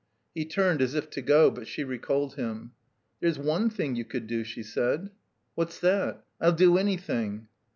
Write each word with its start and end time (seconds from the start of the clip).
He 0.33 0.45
turned 0.45 0.81
as 0.81 0.95
if 0.95 1.11
to 1.11 1.21
go; 1.21 1.51
but 1.51 1.67
she 1.67 1.83
recalled 1.83 2.33
him. 2.33 2.71
There's 3.19 3.37
one 3.37 3.69
thing 3.69 3.95
you 3.95 4.03
could 4.03 4.25
do," 4.25 4.43
she 4.43 4.63
said. 4.63 5.11
'What's 5.53 5.79
that? 5.81 6.25
I'll 6.41 6.53
do 6.53 6.75
anything." 6.79 7.47